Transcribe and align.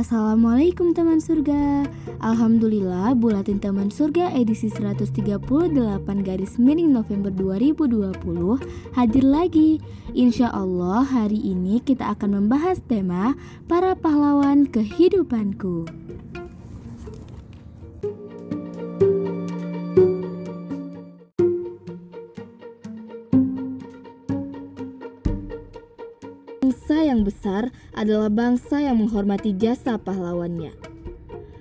Assalamualaikum 0.00 0.96
teman 0.96 1.20
surga. 1.20 1.84
Alhamdulillah 2.24 3.12
Bulatin 3.20 3.60
Teman 3.60 3.92
Surga 3.92 4.32
edisi 4.32 4.72
138 4.72 5.12
garis 6.24 6.56
miring 6.56 6.88
November 6.88 7.28
2020 7.28 8.96
hadir 8.96 9.24
lagi. 9.28 9.76
Insya 10.16 10.48
Allah 10.56 11.04
hari 11.04 11.36
ini 11.36 11.84
kita 11.84 12.16
akan 12.16 12.40
membahas 12.40 12.80
tema 12.88 13.36
Para 13.68 13.92
Pahlawan 13.92 14.64
Kehidupanku 14.72 15.84
yang 27.20 27.28
besar 27.28 27.68
adalah 27.92 28.32
bangsa 28.32 28.80
yang 28.80 28.96
menghormati 28.96 29.52
jasa 29.52 30.00
pahlawannya. 30.00 30.72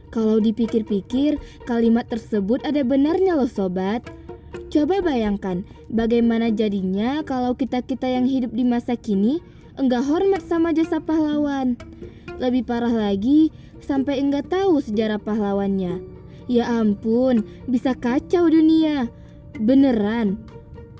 Kalau 0.07 0.39
dipikir-pikir, 0.39 1.35
kalimat 1.67 2.07
tersebut 2.07 2.63
ada 2.63 2.79
benarnya 2.87 3.35
loh 3.35 3.51
sobat. 3.51 4.07
Coba 4.71 5.03
bayangkan 5.03 5.67
bagaimana 5.91 6.47
jadinya 6.47 7.19
kalau 7.27 7.59
kita-kita 7.59 8.07
yang 8.07 8.23
hidup 8.23 8.55
di 8.55 8.63
masa 8.63 8.95
kini 8.95 9.43
enggak 9.75 10.07
hormat 10.07 10.39
sama 10.47 10.71
jasa 10.71 11.03
pahlawan. 11.03 11.75
Lebih 12.39 12.63
parah 12.63 13.11
lagi, 13.11 13.51
sampai 13.83 14.23
enggak 14.23 14.47
tahu 14.47 14.79
sejarah 14.79 15.19
pahlawannya. 15.19 15.99
Ya 16.47 16.71
ampun, 16.71 17.43
bisa 17.67 17.91
kacau 17.99 18.47
dunia. 18.47 19.11
Beneran. 19.59 20.39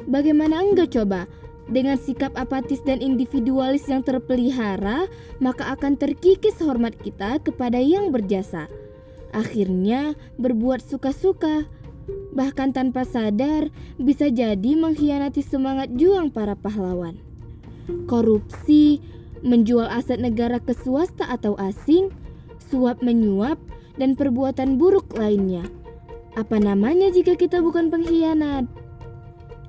Bagaimana 0.03 0.59
enggak 0.59 0.91
coba? 0.91 1.31
Dengan 1.69 2.01
sikap 2.01 2.33
apatis 2.33 2.81
dan 2.81 2.97
individualis 2.97 3.85
yang 3.85 4.01
terpelihara, 4.01 5.05
maka 5.37 5.69
akan 5.69 6.01
terkikis 6.01 6.57
hormat 6.65 6.97
kita 6.97 7.37
kepada 7.45 7.77
yang 7.77 8.09
berjasa. 8.09 8.65
Akhirnya, 9.29 10.17
berbuat 10.41 10.81
suka-suka, 10.81 11.69
bahkan 12.33 12.73
tanpa 12.73 13.05
sadar, 13.05 13.69
bisa 14.01 14.33
jadi 14.33 14.73
mengkhianati 14.73 15.45
semangat 15.45 15.93
juang 15.93 16.33
para 16.33 16.57
pahlawan. 16.57 17.21
Korupsi, 18.09 18.97
menjual 19.45 19.85
aset 19.85 20.17
negara 20.17 20.57
ke 20.57 20.73
swasta 20.73 21.29
atau 21.29 21.53
asing, 21.61 22.09
suap 22.57 23.05
menyuap, 23.05 23.61
dan 24.01 24.17
perbuatan 24.17 24.81
buruk 24.81 25.13
lainnya. 25.13 25.69
Apa 26.33 26.57
namanya 26.57 27.13
jika 27.13 27.37
kita 27.37 27.61
bukan 27.61 27.93
pengkhianat? 27.93 28.65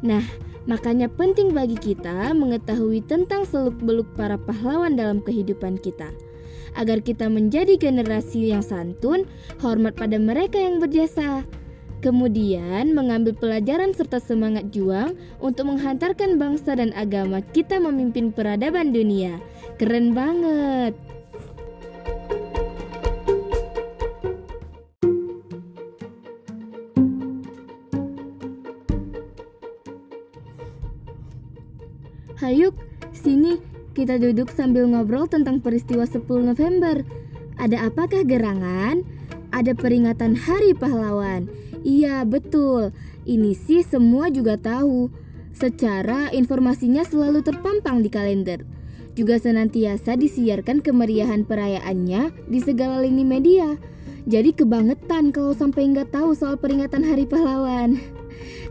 Nah, 0.01 0.25
Makanya 0.71 1.11
penting 1.11 1.51
bagi 1.51 1.75
kita 1.75 2.31
mengetahui 2.31 3.03
tentang 3.03 3.43
seluk-beluk 3.43 4.07
para 4.15 4.39
pahlawan 4.39 4.95
dalam 4.95 5.19
kehidupan 5.19 5.83
kita 5.83 6.15
agar 6.79 7.03
kita 7.03 7.27
menjadi 7.27 7.75
generasi 7.75 8.55
yang 8.55 8.62
santun, 8.62 9.27
hormat 9.59 9.99
pada 9.99 10.15
mereka 10.23 10.62
yang 10.62 10.79
berjasa. 10.79 11.43
Kemudian 11.99 12.95
mengambil 12.95 13.35
pelajaran 13.35 13.91
serta 13.91 14.23
semangat 14.23 14.71
juang 14.71 15.19
untuk 15.43 15.75
menghantarkan 15.75 16.39
bangsa 16.39 16.79
dan 16.79 16.95
agama 16.95 17.43
kita 17.43 17.83
memimpin 17.83 18.31
peradaban 18.31 18.95
dunia. 18.95 19.43
Keren 19.75 20.15
banget! 20.15 21.09
Hayuk, 32.51 32.75
sini 33.15 33.62
kita 33.95 34.19
duduk 34.19 34.51
sambil 34.51 34.83
ngobrol 34.91 35.31
tentang 35.31 35.62
peristiwa 35.62 36.03
10 36.03 36.27
November. 36.43 37.06
Ada 37.55 37.87
apakah 37.87 38.27
gerangan? 38.27 39.06
Ada 39.55 39.78
peringatan 39.78 40.34
Hari 40.34 40.75
Pahlawan. 40.75 41.47
Iya, 41.87 42.27
betul. 42.27 42.91
Ini 43.22 43.55
sih 43.55 43.87
semua 43.87 44.34
juga 44.34 44.59
tahu. 44.59 45.15
Secara 45.55 46.34
informasinya 46.34 47.06
selalu 47.06 47.47
terpampang 47.47 48.03
di 48.03 48.11
kalender. 48.11 48.67
Juga 49.15 49.38
senantiasa 49.38 50.19
disiarkan 50.19 50.82
kemeriahan 50.82 51.47
perayaannya 51.47 52.50
di 52.50 52.59
segala 52.59 52.99
lini 52.99 53.22
media. 53.22 53.78
Jadi 54.27 54.59
kebangetan 54.59 55.31
kalau 55.31 55.55
sampai 55.55 55.87
nggak 55.94 56.11
tahu 56.11 56.34
soal 56.34 56.59
peringatan 56.59 57.06
Hari 57.06 57.31
Pahlawan. 57.31 57.94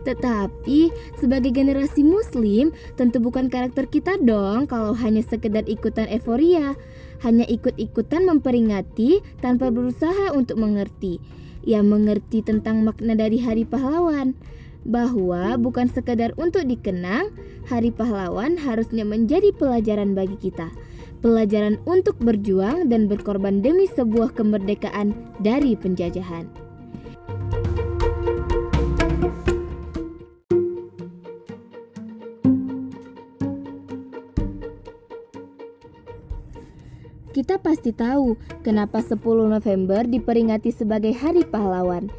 Tetapi 0.00 0.88
sebagai 1.20 1.52
generasi 1.52 2.00
muslim 2.00 2.72
tentu 2.96 3.20
bukan 3.20 3.52
karakter 3.52 3.84
kita 3.84 4.16
dong 4.20 4.64
kalau 4.64 4.96
hanya 4.96 5.20
sekedar 5.20 5.68
ikutan 5.68 6.08
euforia, 6.08 6.72
hanya 7.20 7.44
ikut-ikutan 7.44 8.24
memperingati 8.24 9.20
tanpa 9.44 9.68
berusaha 9.68 10.32
untuk 10.32 10.56
mengerti. 10.56 11.20
Yang 11.60 11.84
mengerti 11.92 12.38
tentang 12.40 12.80
makna 12.88 13.12
dari 13.12 13.36
Hari 13.44 13.68
Pahlawan 13.68 14.32
bahwa 14.88 15.60
bukan 15.60 15.92
sekedar 15.92 16.32
untuk 16.40 16.64
dikenang, 16.64 17.28
Hari 17.68 17.92
Pahlawan 17.92 18.56
harusnya 18.56 19.04
menjadi 19.04 19.52
pelajaran 19.52 20.16
bagi 20.16 20.40
kita. 20.40 20.72
Pelajaran 21.20 21.76
untuk 21.84 22.16
berjuang 22.16 22.88
dan 22.88 23.04
berkorban 23.04 23.60
demi 23.60 23.84
sebuah 23.84 24.32
kemerdekaan 24.32 25.12
dari 25.44 25.76
penjajahan. 25.76 26.69
Kita 37.40 37.56
pasti 37.56 37.96
tahu 37.96 38.36
kenapa 38.60 39.00
10 39.00 39.16
November 39.48 40.04
diperingati 40.04 40.76
sebagai 40.76 41.16
Hari 41.16 41.48
Pahlawan. 41.48 42.12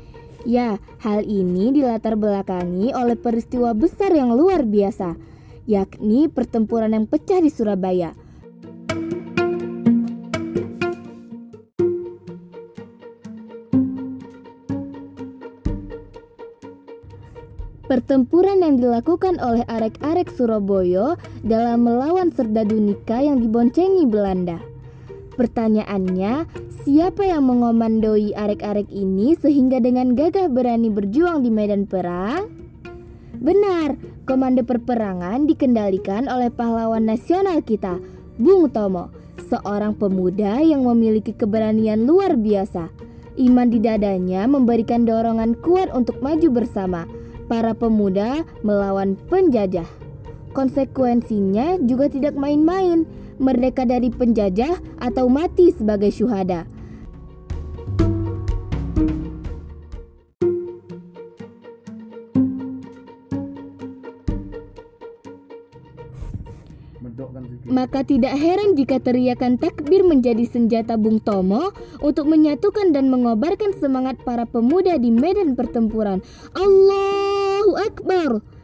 Ya, 0.49 0.81
hal 0.97 1.21
ini 1.29 1.69
dilatar 1.69 2.17
belakangi 2.17 2.89
oleh 2.89 3.13
peristiwa 3.13 3.77
besar 3.77 4.17
yang 4.17 4.33
luar 4.33 4.65
biasa, 4.65 5.13
yakni 5.69 6.25
pertempuran 6.25 6.97
yang 6.97 7.05
pecah 7.05 7.37
di 7.37 7.53
Surabaya. 7.53 8.17
Pertempuran 17.85 18.65
yang 18.65 18.81
dilakukan 18.81 19.37
oleh 19.37 19.69
arek-arek 19.69 20.33
Surabaya 20.33 21.13
dalam 21.45 21.85
melawan 21.85 22.33
Serdadu 22.33 22.81
Nika 22.81 23.21
yang 23.21 23.37
diboncengi 23.37 24.09
Belanda. 24.09 24.70
Pertanyaannya, 25.41 26.46
siapa 26.85 27.25
yang 27.25 27.50
mengomandoi 27.50 28.38
arek-arek 28.38 28.85
ini 28.94 29.34
sehingga 29.34 29.81
dengan 29.81 30.13
gagah 30.13 30.46
berani 30.53 30.94
berjuang 30.94 31.41
di 31.41 31.50
medan 31.50 31.90
perang? 31.90 32.46
Benar, 33.41 33.97
komando 34.29 34.62
perperangan 34.62 35.50
dikendalikan 35.50 36.29
oleh 36.29 36.53
pahlawan 36.53 37.09
nasional 37.09 37.57
kita, 37.66 37.97
Bung 38.38 38.69
Tomo, 38.69 39.09
seorang 39.50 39.97
pemuda 39.97 40.62
yang 40.62 40.85
memiliki 40.85 41.34
keberanian 41.34 42.06
luar 42.06 42.38
biasa. 42.38 42.94
Iman 43.41 43.73
di 43.73 43.81
dadanya 43.81 44.46
memberikan 44.46 45.09
dorongan 45.09 45.58
kuat 45.58 45.90
untuk 45.90 46.22
maju 46.22 46.53
bersama 46.53 47.09
para 47.50 47.73
pemuda 47.73 48.46
melawan 48.62 49.18
penjajah. 49.25 49.90
Konsekuensinya 50.51 51.79
juga 51.79 52.12
tidak 52.12 52.35
main-main 52.35 53.07
merdeka 53.39 53.88
dari 53.88 54.12
penjajah 54.12 54.78
atau 55.00 55.31
mati 55.31 55.72
sebagai 55.72 56.12
syuhada. 56.12 56.67
Maka 67.72 68.03
tidak 68.03 68.35
heran 68.35 68.75
jika 68.75 68.99
teriakan 68.99 69.55
takbir 69.55 70.03
menjadi 70.03 70.43
senjata 70.43 70.99
Bung 70.99 71.23
Tomo 71.23 71.72
untuk 72.03 72.28
menyatukan 72.28 72.91
dan 72.91 73.08
mengobarkan 73.08 73.72
semangat 73.79 74.20
para 74.28 74.43
pemuda 74.43 74.99
di 74.99 75.09
medan 75.14 75.55
pertempuran. 75.55 76.20
Allahu 76.52 77.79
Akbar! 77.79 78.60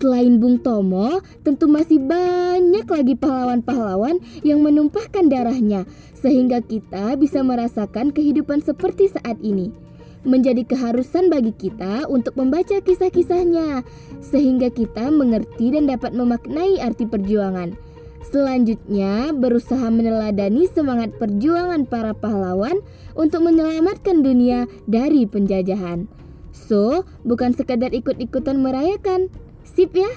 Selain 0.00 0.40
Bung 0.40 0.56
Tomo, 0.64 1.20
tentu 1.44 1.68
masih 1.68 2.00
banyak 2.00 2.88
lagi 2.88 3.12
pahlawan-pahlawan 3.20 4.16
yang 4.40 4.64
menumpahkan 4.64 5.28
darahnya 5.28 5.84
sehingga 6.16 6.64
kita 6.64 7.20
bisa 7.20 7.44
merasakan 7.44 8.08
kehidupan 8.08 8.64
seperti 8.64 9.12
saat 9.12 9.36
ini. 9.44 9.68
Menjadi 10.24 10.64
keharusan 10.64 11.28
bagi 11.28 11.52
kita 11.52 12.08
untuk 12.08 12.32
membaca 12.40 12.80
kisah-kisahnya 12.80 13.84
sehingga 14.24 14.72
kita 14.72 15.12
mengerti 15.12 15.76
dan 15.76 15.84
dapat 15.84 16.16
memaknai 16.16 16.80
arti 16.80 17.04
perjuangan. 17.04 17.76
Selanjutnya, 18.24 19.36
berusaha 19.36 19.84
meneladani 19.92 20.64
semangat 20.72 21.12
perjuangan 21.20 21.84
para 21.84 22.16
pahlawan 22.16 22.80
untuk 23.20 23.44
menyelamatkan 23.44 24.24
dunia 24.24 24.64
dari 24.88 25.28
penjajahan. 25.28 26.08
So, 26.56 27.04
bukan 27.28 27.52
sekadar 27.52 27.92
ikut-ikutan 27.92 28.64
merayakan, 28.64 29.28
Sip 29.64 29.92
ya. 29.96 30.10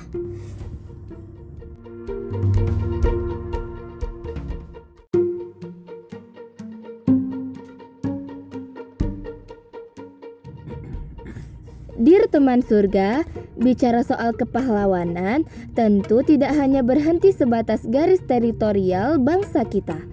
Dir 12.04 12.28
teman 12.28 12.60
surga, 12.60 13.24
bicara 13.56 14.04
soal 14.04 14.36
kepahlawanan 14.36 15.48
tentu 15.72 16.20
tidak 16.20 16.52
hanya 16.60 16.84
berhenti 16.84 17.32
sebatas 17.32 17.88
garis 17.88 18.20
teritorial 18.28 19.22
bangsa 19.24 19.64
kita. 19.64 20.04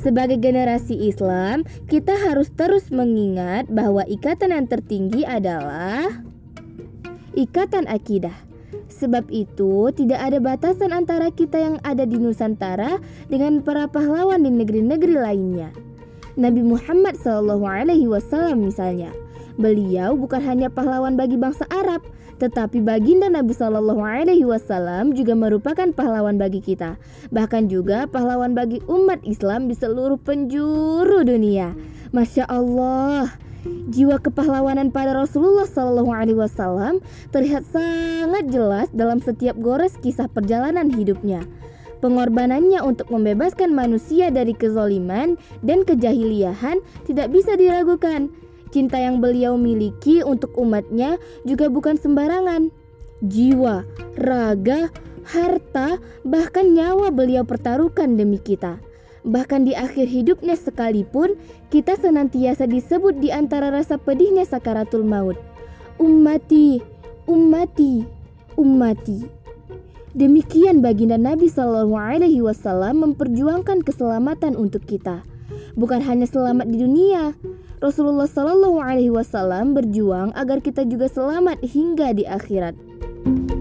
Sebagai 0.00 0.40
generasi 0.40 0.96
Islam, 1.04 1.68
kita 1.84 2.16
harus 2.16 2.48
terus 2.52 2.88
mengingat 2.88 3.68
bahwa 3.68 4.08
ikatan 4.08 4.56
yang 4.56 4.64
tertinggi 4.68 5.28
adalah 5.28 6.24
ikatan 7.36 7.88
akidah. 7.92 8.53
Sebab 9.04 9.28
itu, 9.28 9.92
tidak 9.92 10.16
ada 10.16 10.40
batasan 10.40 10.96
antara 10.96 11.28
kita 11.28 11.60
yang 11.60 11.76
ada 11.84 12.08
di 12.08 12.16
Nusantara 12.16 12.96
dengan 13.28 13.60
para 13.60 13.84
pahlawan 13.84 14.40
di 14.40 14.48
negeri-negeri 14.48 15.20
lainnya. 15.20 15.68
Nabi 16.40 16.64
Muhammad 16.64 17.20
SAW 17.20 18.56
misalnya 18.56 19.12
Beliau 19.54 20.18
bukan 20.18 20.42
hanya 20.42 20.66
pahlawan 20.66 21.14
bagi 21.14 21.38
bangsa 21.38 21.62
Arab, 21.70 22.02
tetapi 22.42 22.82
baginda 22.82 23.30
Nabi 23.30 23.54
Wasallam 23.54 25.14
juga 25.14 25.38
merupakan 25.38 25.86
pahlawan 25.94 26.34
bagi 26.34 26.58
kita, 26.58 26.98
bahkan 27.30 27.70
juga 27.70 28.10
pahlawan 28.10 28.58
bagi 28.58 28.82
umat 28.90 29.22
Islam 29.22 29.70
di 29.70 29.78
seluruh 29.78 30.18
penjuru 30.18 31.22
dunia. 31.22 31.70
Masya 32.10 32.50
Allah, 32.50 33.30
jiwa 33.88 34.20
kepahlawanan 34.20 34.92
pada 34.92 35.16
Rasulullah 35.16 35.64
Shallallahu 35.68 36.12
Alaihi 36.12 36.38
Wasallam 36.38 37.00
terlihat 37.32 37.64
sangat 37.68 38.48
jelas 38.52 38.88
dalam 38.92 39.18
setiap 39.20 39.56
gores 39.58 39.96
kisah 40.00 40.28
perjalanan 40.28 40.92
hidupnya. 40.92 41.44
Pengorbanannya 42.04 42.84
untuk 42.84 43.08
membebaskan 43.08 43.72
manusia 43.72 44.28
dari 44.28 44.52
kezoliman 44.52 45.40
dan 45.64 45.88
kejahiliahan 45.88 46.84
tidak 47.08 47.32
bisa 47.32 47.56
diragukan. 47.56 48.28
Cinta 48.68 49.00
yang 49.00 49.24
beliau 49.24 49.56
miliki 49.56 50.20
untuk 50.20 50.52
umatnya 50.60 51.16
juga 51.48 51.72
bukan 51.72 51.96
sembarangan. 51.96 52.68
Jiwa, 53.24 53.88
raga, 54.20 54.92
harta, 55.24 55.96
bahkan 56.28 56.76
nyawa 56.76 57.08
beliau 57.08 57.48
pertaruhkan 57.48 58.20
demi 58.20 58.36
kita. 58.36 58.76
Bahkan 59.24 59.64
di 59.64 59.72
akhir 59.72 60.04
hidupnya 60.04 60.52
sekalipun, 60.52 61.40
kita 61.72 61.96
senantiasa 61.96 62.68
disebut 62.68 63.16
di 63.24 63.32
antara 63.32 63.72
rasa 63.72 63.96
pedihnya 63.96 64.44
sakaratul 64.44 65.00
maut. 65.00 65.40
Ummati, 65.96 66.84
ummati, 67.24 68.04
ummati. 68.60 69.24
Demikian 70.12 70.84
baginda 70.84 71.16
Nabi 71.16 71.48
Shallallahu 71.48 71.96
Alaihi 71.96 72.44
Wasallam 72.44 73.02
memperjuangkan 73.02 73.82
keselamatan 73.82 74.54
untuk 74.60 74.84
kita. 74.84 75.24
Bukan 75.74 76.04
hanya 76.04 76.28
selamat 76.28 76.70
di 76.70 76.84
dunia, 76.84 77.34
Rasulullah 77.80 78.28
Shallallahu 78.28 78.78
Alaihi 78.78 79.10
Wasallam 79.10 79.74
berjuang 79.74 80.36
agar 80.36 80.60
kita 80.60 80.84
juga 80.84 81.08
selamat 81.10 81.64
hingga 81.64 82.12
di 82.14 82.28
akhirat. 82.28 82.76
Allahumma 83.24 83.53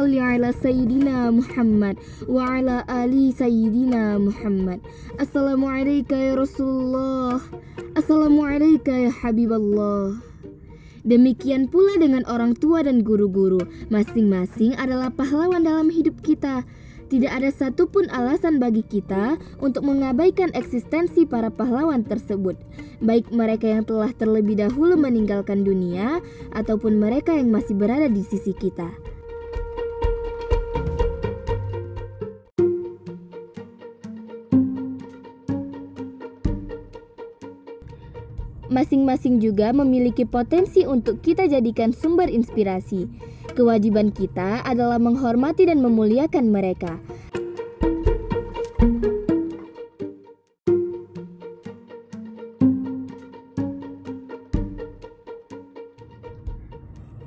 salli 0.00 0.16
ala 0.16 0.48
Sayyidina 0.48 1.28
Muhammad 1.28 2.00
wa 2.24 2.56
ala 2.56 2.80
ali 2.88 3.36
Sayyidina 3.36 4.16
Muhammad 4.16 4.80
Assalamualaikum 5.20 6.16
ya 6.16 6.40
Rasulullah 6.40 7.36
Assalamualaikum 7.92 8.96
ya 8.96 9.12
Habiballah 9.12 10.16
Demikian 11.04 11.68
pula 11.68 12.00
dengan 12.00 12.24
orang 12.32 12.56
tua 12.56 12.80
dan 12.80 13.04
guru-guru, 13.04 13.60
masing-masing 13.92 14.72
adalah 14.80 15.12
pahlawan 15.12 15.68
dalam 15.68 15.92
hidup 15.92 16.16
kita. 16.24 16.64
Tidak 17.12 17.28
ada 17.28 17.52
satupun 17.52 18.08
alasan 18.08 18.56
bagi 18.56 18.80
kita 18.80 19.36
untuk 19.60 19.84
mengabaikan 19.84 20.48
eksistensi 20.56 21.28
para 21.28 21.52
pahlawan 21.52 22.08
tersebut, 22.08 22.56
baik 23.04 23.28
mereka 23.28 23.68
yang 23.68 23.84
telah 23.84 24.12
terlebih 24.16 24.64
dahulu 24.64 24.96
meninggalkan 24.96 25.60
dunia 25.60 26.24
ataupun 26.56 26.96
mereka 26.96 27.36
yang 27.36 27.52
masih 27.52 27.76
berada 27.76 28.08
di 28.08 28.24
sisi 28.24 28.56
kita. 28.56 28.88
Masing-masing 38.70 39.42
juga 39.42 39.74
memiliki 39.74 40.22
potensi 40.22 40.86
untuk 40.86 41.18
kita 41.20 41.50
jadikan 41.50 41.90
sumber 41.90 42.30
inspirasi. 42.30 43.10
Kewajiban 43.58 44.14
kita 44.14 44.62
adalah 44.62 45.02
menghormati 45.02 45.66
dan 45.66 45.82
memuliakan 45.82 46.54
mereka. 46.54 47.02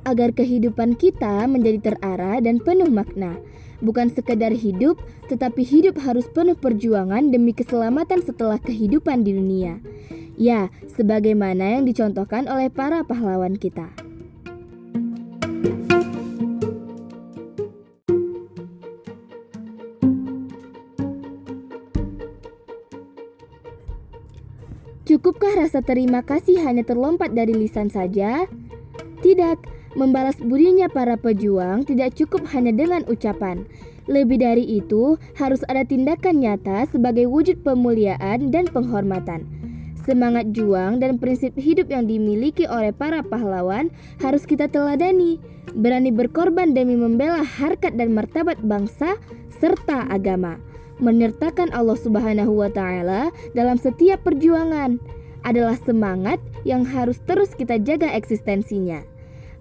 Agar 0.04 0.32
kehidupan 0.32 0.96
kita 0.96 1.44
menjadi 1.50 1.92
terarah 1.92 2.40
dan 2.40 2.64
penuh 2.64 2.88
makna. 2.88 3.36
Bukan 3.84 4.08
sekedar 4.16 4.56
hidup, 4.56 4.96
tetapi 5.28 5.60
hidup 5.66 6.00
harus 6.00 6.24
penuh 6.32 6.56
perjuangan 6.56 7.34
demi 7.34 7.52
keselamatan 7.52 8.24
setelah 8.24 8.56
kehidupan 8.62 9.28
di 9.28 9.36
dunia. 9.36 9.84
Ya, 10.34 10.74
sebagaimana 10.90 11.78
yang 11.78 11.86
dicontohkan 11.86 12.50
oleh 12.50 12.74
para 12.74 13.06
pahlawan 13.06 13.54
kita. 13.54 13.94
Cukupkah 25.04 25.54
rasa 25.54 25.86
terima 25.86 26.26
kasih 26.26 26.66
hanya 26.66 26.82
terlompat 26.82 27.38
dari 27.38 27.54
lisan 27.54 27.94
saja? 27.94 28.50
Tidak, 29.22 29.62
membalas 29.94 30.42
budinya 30.42 30.90
para 30.90 31.14
pejuang 31.14 31.86
tidak 31.86 32.18
cukup 32.18 32.50
hanya 32.50 32.74
dengan 32.74 33.06
ucapan. 33.06 33.70
Lebih 34.10 34.42
dari 34.42 34.66
itu, 34.66 35.22
harus 35.38 35.62
ada 35.70 35.86
tindakan 35.86 36.42
nyata 36.42 36.90
sebagai 36.90 37.30
wujud 37.30 37.62
pemuliaan 37.62 38.50
dan 38.50 38.66
penghormatan. 38.68 39.63
Semangat 40.04 40.52
juang 40.52 41.00
dan 41.00 41.16
prinsip 41.16 41.56
hidup 41.56 41.88
yang 41.88 42.12
dimiliki 42.12 42.68
oleh 42.68 42.92
para 42.92 43.24
pahlawan 43.24 43.88
harus 44.20 44.44
kita 44.44 44.68
teladani. 44.68 45.40
Berani 45.72 46.12
berkorban 46.12 46.76
demi 46.76 47.00
membela 47.00 47.40
harkat 47.40 47.96
dan 47.96 48.12
martabat 48.12 48.60
bangsa 48.60 49.16
serta 49.64 50.12
agama. 50.12 50.60
Menyertakan 51.00 51.72
Allah 51.72 51.96
Subhanahu 51.96 52.52
wa 52.52 52.68
taala 52.68 53.32
dalam 53.56 53.80
setiap 53.80 54.28
perjuangan 54.28 55.00
adalah 55.48 55.80
semangat 55.80 56.44
yang 56.68 56.84
harus 56.84 57.24
terus 57.24 57.56
kita 57.56 57.80
jaga 57.80 58.12
eksistensinya. 58.12 59.08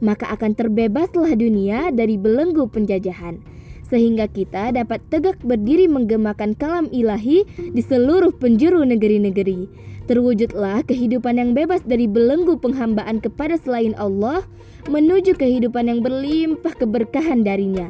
Maka 0.02 0.26
akan 0.34 0.58
terbebaslah 0.58 1.38
dunia 1.38 1.94
dari 1.94 2.18
belenggu 2.18 2.66
penjajahan 2.66 3.51
sehingga 3.92 4.24
kita 4.24 4.72
dapat 4.72 5.04
tegak 5.12 5.36
berdiri 5.44 5.84
menggemakan 5.84 6.56
kalam 6.56 6.88
ilahi 6.88 7.44
di 7.44 7.82
seluruh 7.84 8.32
penjuru 8.32 8.88
negeri-negeri 8.88 9.92
Terwujudlah 10.02 10.82
kehidupan 10.82 11.38
yang 11.38 11.50
bebas 11.54 11.86
dari 11.86 12.10
belenggu 12.10 12.58
penghambaan 12.58 13.22
kepada 13.22 13.54
selain 13.54 13.94
Allah 13.94 14.42
menuju 14.90 15.38
kehidupan 15.38 15.86
yang 15.86 16.00
berlimpah 16.02 16.74
keberkahan 16.74 17.46
darinya. 17.46 17.86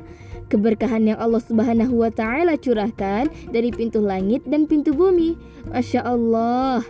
Keberkahan 0.52 1.08
yang 1.08 1.16
Allah 1.16 1.40
Subhanahu 1.40 2.04
wa 2.04 2.12
taala 2.12 2.60
curahkan 2.60 3.32
dari 3.48 3.72
pintu 3.72 4.04
langit 4.04 4.44
dan 4.44 4.68
pintu 4.68 4.92
bumi. 4.92 5.40
Masya 5.72 6.04
Allah. 6.04 6.84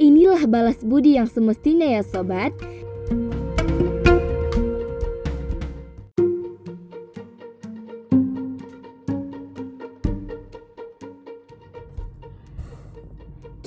Inilah 0.00 0.48
balas 0.48 0.80
budi 0.80 1.20
yang 1.20 1.28
semestinya 1.28 1.84
ya 1.84 2.00
sobat. 2.00 2.56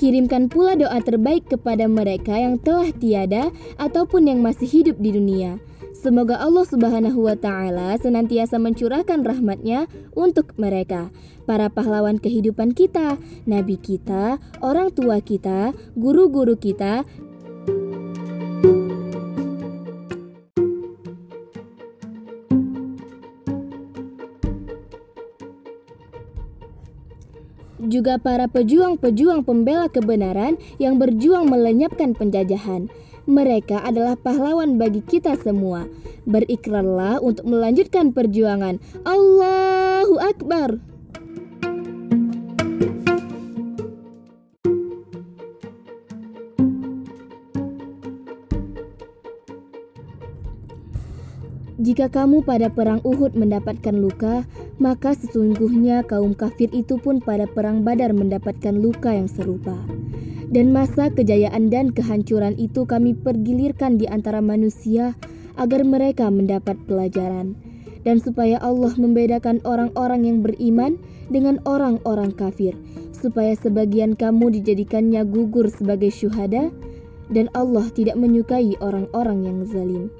Kirimkan 0.06 0.46
pula 0.46 0.78
doa 0.78 1.02
terbaik 1.02 1.50
kepada 1.50 1.90
mereka 1.90 2.38
yang 2.38 2.62
telah 2.62 2.94
tiada 2.94 3.50
ataupun 3.74 4.30
yang 4.30 4.38
masih 4.38 4.70
hidup 4.70 5.02
di 5.02 5.10
dunia. 5.10 5.58
Semoga 5.98 6.38
Allah 6.38 6.62
Subhanahu 6.62 7.26
wa 7.26 7.34
Ta'ala 7.34 7.98
senantiasa 7.98 8.62
mencurahkan 8.62 9.26
rahmatnya 9.26 9.90
untuk 10.14 10.54
mereka, 10.62 11.10
para 11.42 11.66
pahlawan 11.66 12.22
kehidupan 12.22 12.78
kita, 12.78 13.18
nabi 13.50 13.82
kita, 13.82 14.38
orang 14.62 14.94
tua 14.94 15.18
kita, 15.18 15.74
guru-guru 15.98 16.54
kita, 16.54 17.02
juga 27.82 28.16
para 28.16 28.48
pejuang-pejuang 28.48 29.44
pembela 29.44 29.86
kebenaran 29.92 30.56
yang 30.80 30.96
berjuang 30.96 31.48
melenyapkan 31.48 32.16
penjajahan. 32.16 32.88
Mereka 33.26 33.82
adalah 33.82 34.14
pahlawan 34.14 34.78
bagi 34.78 35.02
kita 35.02 35.34
semua. 35.36 35.90
Berikrarlah 36.24 37.18
untuk 37.18 37.44
melanjutkan 37.46 38.14
perjuangan. 38.14 38.78
Allahu 39.02 40.16
Akbar. 40.22 40.95
Jika 51.86 52.10
kamu 52.10 52.42
pada 52.42 52.66
perang 52.66 52.98
Uhud 53.06 53.38
mendapatkan 53.38 53.94
luka, 53.94 54.42
maka 54.82 55.14
sesungguhnya 55.14 56.02
kaum 56.02 56.34
kafir 56.34 56.66
itu 56.74 56.98
pun 56.98 57.22
pada 57.22 57.46
perang 57.46 57.86
Badar 57.86 58.10
mendapatkan 58.10 58.74
luka 58.74 59.14
yang 59.14 59.30
serupa. 59.30 59.78
Dan 60.50 60.74
masa 60.74 61.14
kejayaan 61.14 61.70
dan 61.70 61.94
kehancuran 61.94 62.58
itu 62.58 62.90
kami 62.90 63.14
pergilirkan 63.14 64.02
di 64.02 64.10
antara 64.10 64.42
manusia 64.42 65.14
agar 65.54 65.86
mereka 65.86 66.26
mendapat 66.26 66.74
pelajaran 66.90 67.54
dan 68.02 68.18
supaya 68.18 68.58
Allah 68.58 68.90
membedakan 68.98 69.62
orang-orang 69.62 70.26
yang 70.26 70.38
beriman 70.42 70.98
dengan 71.30 71.62
orang-orang 71.70 72.34
kafir, 72.34 72.74
supaya 73.14 73.54
sebagian 73.54 74.18
kamu 74.18 74.58
dijadikannya 74.58 75.22
gugur 75.22 75.70
sebagai 75.70 76.10
syuhada 76.10 76.66
dan 77.30 77.46
Allah 77.54 77.86
tidak 77.94 78.18
menyukai 78.18 78.74
orang-orang 78.82 79.46
yang 79.46 79.58
zalim. 79.70 80.10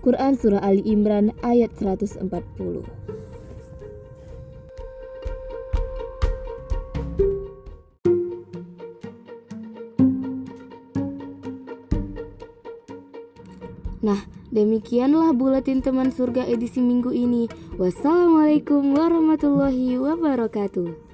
Quran 0.00 0.34
Surah 0.40 0.64
Ali 0.64 0.80
Imran 0.88 1.36
ayat 1.44 1.76
140 1.76 2.24
Nah, 14.00 14.24
demikianlah 14.48 15.36
buletin 15.36 15.84
teman 15.84 16.08
surga 16.08 16.48
edisi 16.48 16.80
minggu 16.80 17.12
ini. 17.12 17.52
Wassalamualaikum 17.76 18.96
warahmatullahi 18.96 20.00
wabarakatuh. 20.00 21.09